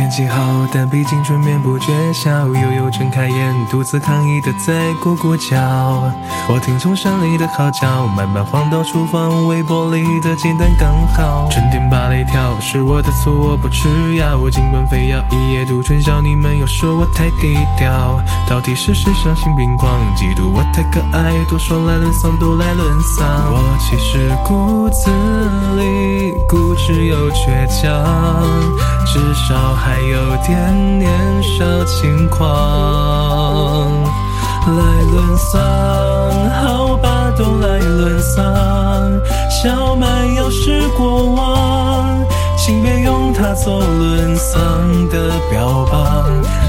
[0.00, 2.30] 天气好，但毕竟春眠不觉晓。
[2.46, 6.10] 悠悠睁开眼，独自抗议的在过过桥。
[6.48, 11.50] 我听从山里的号角，慢慢晃到厨房，微波里的鸡蛋刚好。
[11.50, 14.48] 春天拔了一条，是我的错，我不吃药。
[14.48, 18.18] 尽管非要一夜度春宵，你们又说我太低调。
[18.48, 21.44] 到底是谁丧心病狂，嫉妒我太可爱？
[21.44, 23.28] 多说来沦丧，多来沦丧。
[23.52, 25.10] 我其实骨子
[25.76, 27.92] 里固执又倔强，
[29.12, 31.10] 至少还有点年
[31.42, 32.46] 少轻狂。
[34.66, 35.60] 来沦丧，
[36.62, 39.20] 好吧，都来沦丧。
[39.50, 42.24] 小蛮腰是过往，
[42.56, 44.62] 请别用它做沦丧
[45.08, 46.24] 的标榜。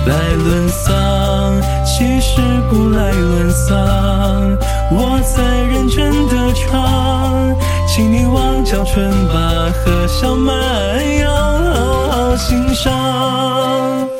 [0.07, 3.77] 来沦丧，其实不来沦丧。
[4.89, 7.55] 我在认真的唱，
[7.87, 10.55] 请你忘掉春吧和小蛮
[11.19, 11.50] 腰
[12.41, 14.10] 心上。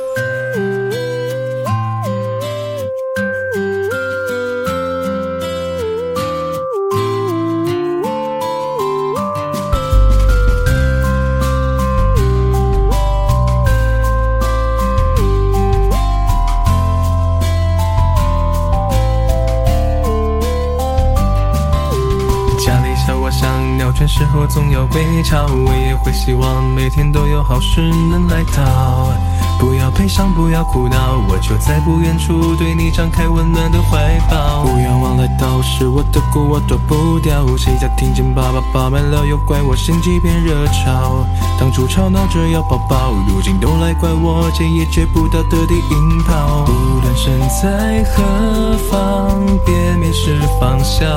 [24.22, 29.12] 时候总要被吵，我也会希望每天都有好事能来到。
[29.58, 34.62] 不要悲伤，不要哭闹，我就在不远处对你张开温暖的怀抱。
[34.62, 37.34] 不要忘了，都是我的锅，我躲不掉。
[37.58, 41.26] 谁家听见爸爸爸满了，又怪我心机变热潮。
[41.60, 46.68] 当初吵闹着要抱抱，如今都来怪我接也接不到的低音炮。
[46.68, 51.10] 无论身在何方，别迷失方向。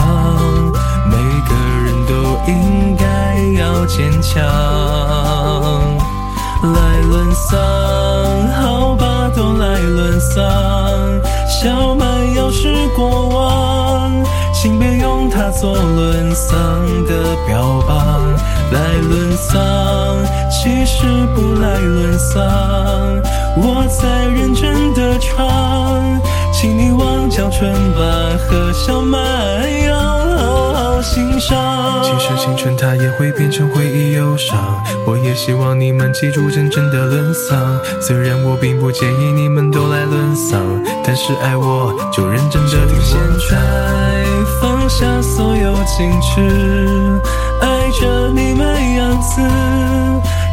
[1.06, 1.54] 每个
[1.84, 2.14] 人都
[2.50, 2.93] 应该
[3.96, 4.42] 坚强。
[6.74, 7.58] 来沦丧，
[8.60, 10.42] 好吧，都来沦丧。
[11.46, 14.10] 小蛮腰是过往，
[14.52, 16.58] 请别用它做沦丧
[17.06, 18.20] 的标榜。
[18.72, 19.54] 来沦丧，
[20.50, 21.06] 其实
[21.36, 22.42] 不来沦丧。
[23.56, 26.20] 我在认真的唱，
[26.52, 28.00] 请你忘掉春把
[28.48, 29.22] 和小蛮
[31.50, 32.04] 腰欣赏。
[32.04, 34.56] 其实青春它也会变成回忆忧伤，
[35.06, 37.80] 我也希望你们记住真正的沦丧。
[38.00, 40.60] 虽然我并不介意你们都来沦丧，
[41.04, 43.18] 但是爱我就认真的听现
[43.50, 44.24] 在
[44.60, 47.20] 放下所有矜持，
[47.60, 49.40] 爱着你们样子。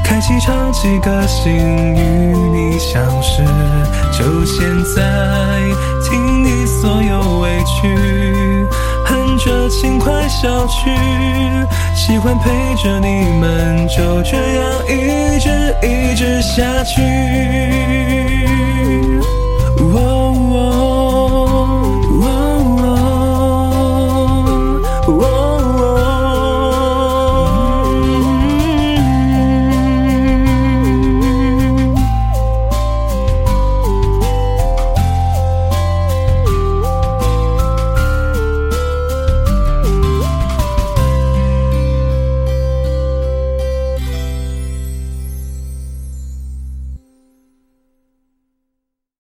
[0.03, 3.41] 开启唱几个心与你相识，
[4.11, 5.61] 就现在
[6.03, 7.10] 听你所有
[10.71, 10.89] 去，
[11.93, 12.49] 喜欢陪
[12.81, 13.07] 着你
[13.39, 18.40] 们，就这样一直一直下去。